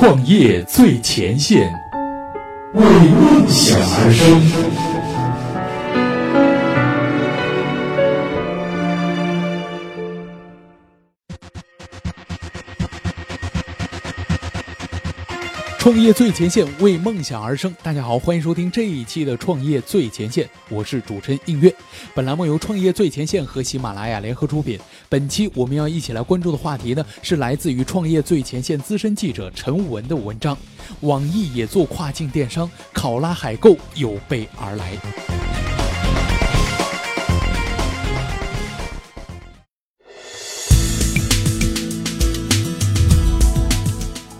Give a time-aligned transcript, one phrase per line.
[0.00, 1.58] 创业最前线，
[2.72, 5.17] 为梦想而生。
[15.88, 17.74] 创业最前线，为梦想而生。
[17.82, 21.74] 大家好，欢迎收听这一期的《创业最前线》，我是主持人应月。
[22.14, 24.78] 本栏目由《创业最前线》和喜马拉雅联合出品。
[25.08, 30.54] 本期我们要一起来关注的话题呢，是来自于《创业最前线》资深记者陈文的文章：
[31.00, 34.92] 网易也做跨境电商，考拉海购有备而来。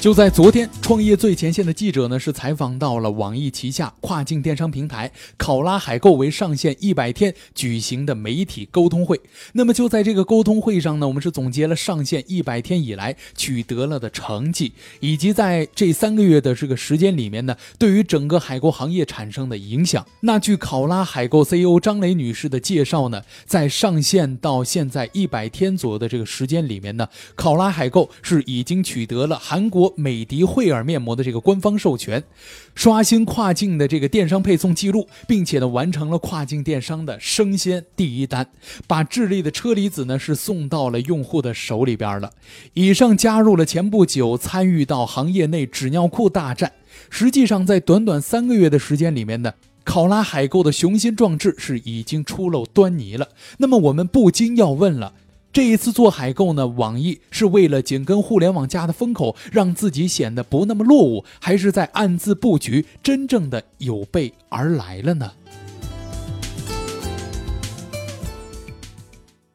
[0.00, 9.20] 就在昨天，创业最前线的记者呢是采访到了网易旗下跨境电商平台考拉海购为上线一百天举行的媒体沟通会。
[9.52, 20.06] 那么就在这个沟通会上呢，我们是总结了上线一百天以来取得了的成绩，以及在这三个月的这个时间里面呢，对于整个海购行业产生的影响。
[20.20, 29.89] 那据考拉海购 CEO 张磊女士的介绍呢，在上线到现在一百天左右的这个时间里面呢，考拉海购是已经取得了韩国。
[29.96, 32.22] 美的惠尔面膜的这个官方授权，
[32.74, 38.46] 刷新跨境的这个电商配送记录，并且呢完成了跨境电商的生鲜第一单，
[38.86, 42.32] 把智利的车厘子呢是送到了用户的手里边了。
[42.74, 46.72] 以上加入了前不久参与到行业内纸尿裤大战，
[47.08, 53.28] 实际上在短短三个月的时间里面呢，考拉海购的雄心壮志是已经初露端倪了。
[53.58, 55.14] 那么我们不禁要问了。
[55.52, 65.32] 这一次做海购呢，网易是为了紧跟互联网加的风口，让自己显得不那么落伍，还是在暗自布局，真正的有备而来了呢？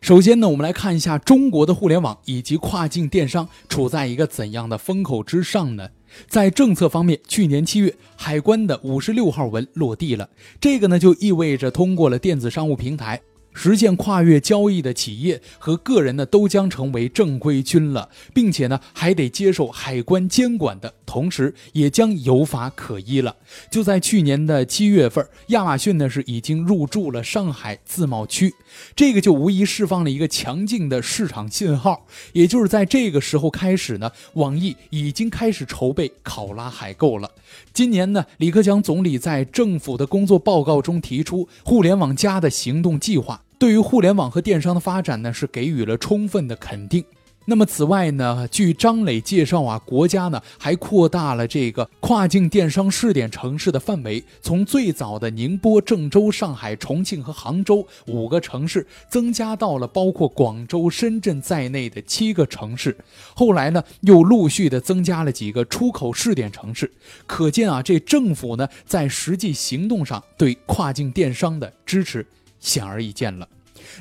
[0.00, 5.88] 首先呢，我们来看一下中国的互联网以及跨境电商处在一个怎样的风口之上呢？
[6.26, 10.28] 在政策方面，去年七月，海关的五十六号文落地了，
[10.60, 13.20] 这个呢就意味着通过了电子商务平台。
[13.54, 23.36] 实现跨越交易的企业和个人呢，都将成为正规军了，并且呢，还得接受海关监管的同时，也将有法可依了。
[23.70, 28.52] 就在去年的七月份，亚马逊呢是已经入驻了上海自贸区，
[28.96, 32.04] 这个就无疑释放了一个强劲的市场信号。
[32.32, 37.30] 也就是在这个时候开始呢，网易已经开始筹备考拉海购了。
[37.72, 43.40] 今年呢，李克强总理在政府的工作报告中提出“互联网加”的行动计划。
[43.56, 47.04] 对于互联网和电商的发展呢，是给予了充分的肯定。
[47.46, 62.96] 那么此外呢，据张磊介绍啊，国家呢还扩大了这个跨境电商试点城市的范围，从最早的宁波、郑州、上海、重庆和杭州五个城市，增加到了包括广州、深圳在内的七个城市。
[63.34, 66.90] 后来呢，又陆续的增加了几个出口试点城市。
[67.26, 72.26] 可见啊，这政府呢在实际行动上对跨境电商的支持。
[72.58, 73.46] 显而易见了。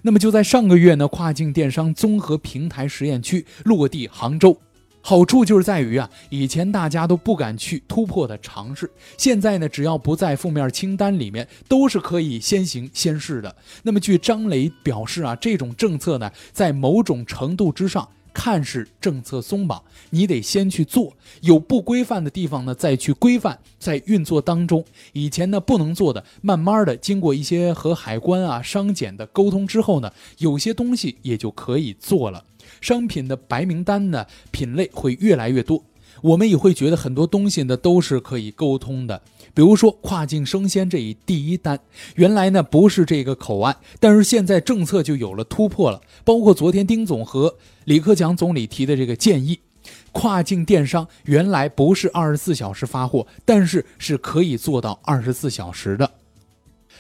[0.04, 4.58] 那么就在上个月呢，跨境电商综合平台实验区落地杭州，
[5.02, 13.56] 好处就是在于啊，以前大家都不敢去突破的尝试，现在呢，只要不在负面清单里面，都是可以先行先试的。
[13.84, 18.08] 那么据张磊表示啊，这种政策呢，在某种程度之上。
[18.34, 24.84] 看似政策松绑，你得先去做，有不规范的地方呢，再去规范，在运作当中，
[25.14, 32.44] 以前呢不能做的，慢慢的经过一些和海关啊、商检的沟通之后呢，有些东西也就可以做了。
[32.82, 35.84] 商品的白名单呢，品类会越来越多，
[36.22, 39.22] 我们也会觉得很多东西呢都是可以沟通的。
[39.54, 41.80] 比如说跨境生鲜这一第一单，
[42.16, 46.02] 原来呢不是这个口岸，但是现在政策就有了突破了。
[46.24, 47.56] 包括昨天丁总和
[47.86, 49.60] 李克强总理提的这个建议，
[50.12, 56.10] 跨境电商原来不是二十四小时发货，但是是可以做到二十四小时的。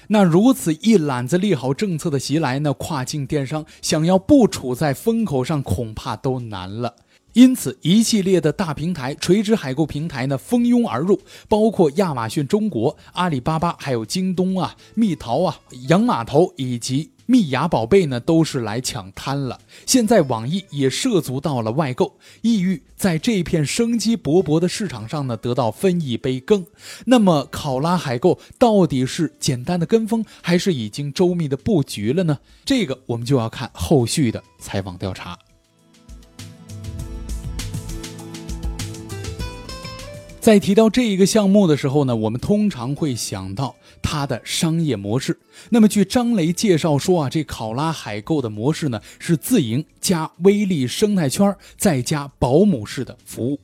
[0.07, 6.93] 那如此一揽子利好政策的袭来呢，跨境电商想要不处在风口上，恐怕都难了。
[7.33, 11.19] 因此，一系列的大平台、垂直海购平台呢，蜂拥而入，
[11.49, 19.59] 包括亚马逊中国、阿里巴巴，还有京东啊、蜜淘啊、洋码头以及蜜芽宝贝呢，都是来抢滩了。
[19.87, 26.63] 现在，网易也涉足到了外购，意欲在这片生机勃勃的市场上呢，得到分一杯羹。
[27.05, 32.37] 那么，考拉海购到底是简单的跟风，还是已经周密的布局了呢？
[32.63, 35.35] 这个我们就要看后续的采访调查。
[40.43, 45.39] 在提到这一个项目的时候呢，我们通常会想到它的商业模式。
[45.69, 53.57] 那么，据张雷介绍说啊，这考拉海购的模式呢是自营加微利生态圈再加保姆式的服务。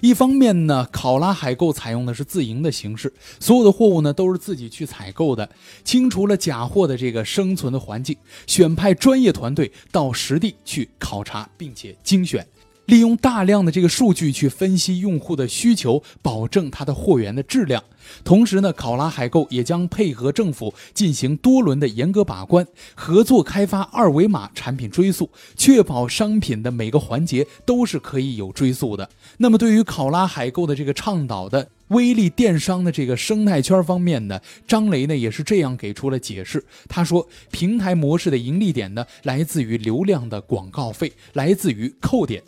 [0.00, 5.48] 一方面呢，考拉海购采用的是自营的形式，所有的货物呢都是自己去采购的，
[5.84, 8.16] 清除了假货的这个生存的环境，
[8.48, 12.44] 选派专业团队到实地去考察，并且精选。
[12.86, 17.82] 利用大量的这个数据去分析用户的需求，保证它的货源的质量。
[18.22, 29.08] 同时呢，考拉海购也将配合政府进行多轮的严格把关，合作开发二维码产品追溯，确保商品的每个环节都是可以有追溯的。
[29.38, 31.68] 那么，对于考拉海购的这个倡导的。
[31.94, 36.62] 微利电商的这个生态圈方面呢，张雷呢也是这样给出了解释。
[36.88, 42.42] 他说，平台模式的盈利点呢，来自于流量的广告费，来自于扣点。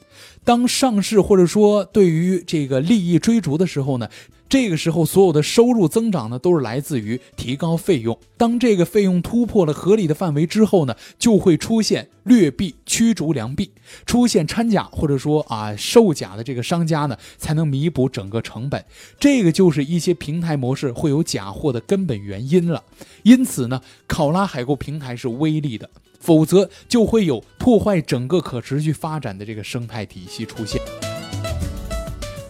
[0.47, 4.09] 当上市或者说对于这个利益追逐的时候呢？
[4.49, 8.17] 这个时候，所有的收入增长呢，都是来自于提高费用。
[8.37, 13.69] 当这个费用突破了合理的范围之后呢，就会出现劣币驱逐良币，
[14.07, 18.85] 出现掺假或者说啊售假的这个商家呢，才能弥补整个成本。
[19.19, 22.85] 这个就是一些平台模式会有假货的根本原因了。
[23.25, 25.91] 因此呢，考拉海购平台是微利的，
[26.26, 30.82] 否则就会有破坏整个可持续发展的这个生态体系出现。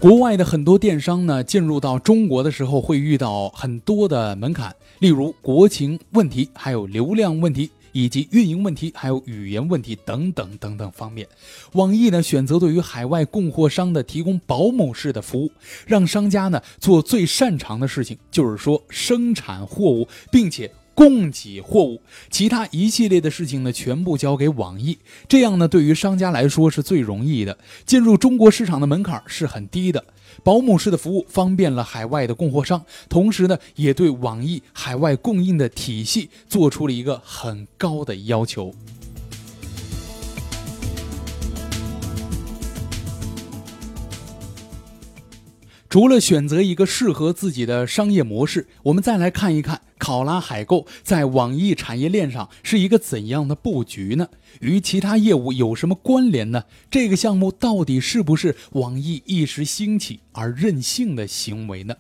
[0.01, 11.29] 国外的很多电商呢，进入到中国的时候会遇到很多的门槛，例如国情问题，还有流量问题，以及运营问题，还有语言问题等等等等方面。
[11.73, 15.51] 网易呢选择对于海外供货商的提供保姆式的服务，
[15.87, 20.71] 让商家呢做最擅长的事情，就是说生产货物，并且。
[20.97, 22.01] 供给货物，
[22.31, 24.99] 其他一系列的事情呢，全部交给网易。
[25.29, 30.03] 这样呢，对于商家来说是最容易的，进入中国市场的门槛是很低的。
[30.43, 38.75] 保姆式的服务方便了海外的供货商，同时呢，也对网易海外供应的体系做出了一个很高的要求。
[45.97, 54.29] 除了选择一个适合自己的商业模式，我们再来看一看考拉海购在网易产业链上是一个怎样的布局呢？
[54.61, 56.65] 与其他业务有什么关联呢？
[56.91, 61.95] 这个项目到底是不是网易一时兴起而任性的行为呢？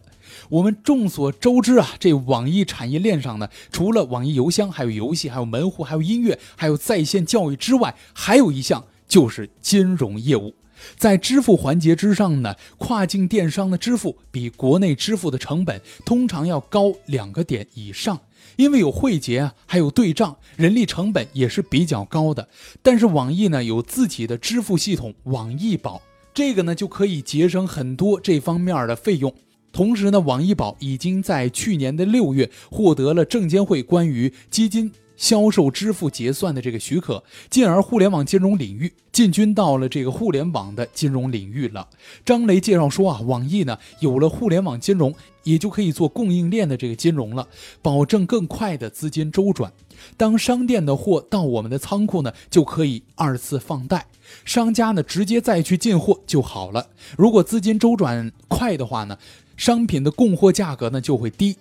[0.50, 10.54] 我们众所周知啊，这网易产业链上呢，除了网易邮箱，还有游戏，还有门户，还有音乐，还有在线教育之外，还有一项就是金融业务。
[10.96, 18.20] 在支付环节之上呢，跨境电商的支付比国内支付的成本通常要高两个点以上，
[18.56, 22.48] 因为有汇结啊，还有对账，人力成本也是比较高的。
[22.82, 26.02] 但是网易呢有自己的支付系统网易宝，
[26.34, 29.34] 这个呢就可以节省很多这方面的费用。
[29.72, 34.90] 同时呢，网易宝已经在去年的六月获得了证监会关于基金。
[35.16, 41.88] 销售支付结算的这个许可，进而互联网金融领域进军到了这个互联网的金融领域了。
[42.24, 47.48] 张雷介绍说啊，网易呢有了互联网金融，也就可以做供应链的这个金融了，
[47.80, 49.72] 保证更快的资金周转。
[50.16, 54.06] 当商店的货到我们的仓库呢，就可以二次放贷，
[54.44, 56.86] 商家呢直接再去进货就好了。
[57.16, 59.16] 如果资金周转快的话呢，
[59.56, 61.56] 商品的供货价格呢就会低。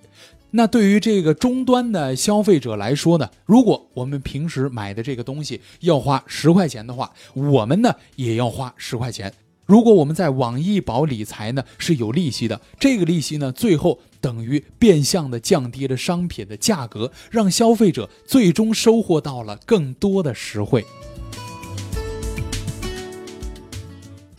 [0.58, 9.34] 那对于这个终端的消费者来说呢，如果我们平时买的这个东西要花十块钱的话，我们呢也要花十块钱。
[9.66, 20.86] 如果我们在网易宝理财呢是有利息的，这个利息呢最后等于变相的降低了商品的价格，让消费者最终收获到了更多的实惠。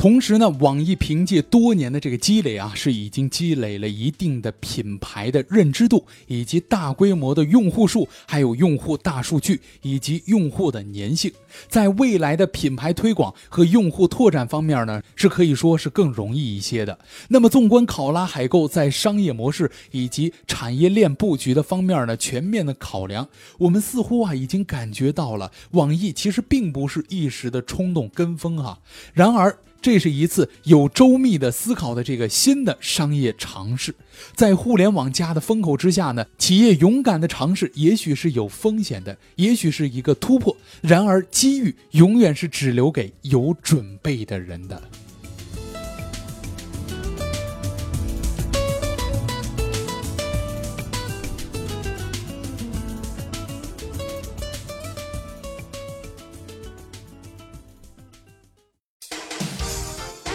[0.06, 11.32] 同时呢，网易凭借多年的这个积累啊，是已经积累了一定的品牌的认知度，以及大规模的用户数，还有用户大数据以及用户的粘性，
[11.68, 16.96] 在未来的品牌推广和用户拓展方面呢，是可以说是更容易一些的。
[17.26, 28.78] 那么，纵观考拉海购在商业模式以及产业链布局的方面呢，全面的考量，我们似乎啊已经感觉到了，网易其实并不是一时的冲动跟风哈。
[29.12, 33.94] 然而，这是一次有周密的思考的这个新的商业尝试，
[34.34, 40.56] 在互联网加的风口之下呢，企业勇敢的尝试，也许是有风险的，也许是一个突破。
[40.80, 44.82] 然而，机遇永远是只留给有准备的人的。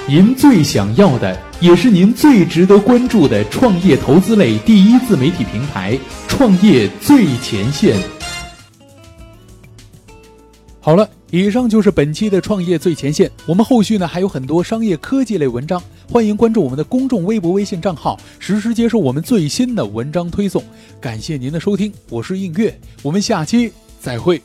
[0.07, 7.95] 您最想要的也是您最值得关注的创业投资类第一自媒体平台——创业最前线。
[10.79, 13.29] 好了，以上就是本期的创业最前线。
[13.45, 20.63] 我们后续呢还有很多商业科技类文章，欢迎关注我们的公众微博、微信账号，实时接收我们最新的文章推送。
[20.99, 24.41] 感谢您的收听，我是映月，我们下期再会。